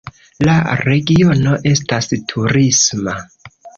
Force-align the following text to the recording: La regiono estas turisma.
La 0.47 0.53
regiono 0.85 1.53
estas 1.73 2.09
turisma. 2.33 3.15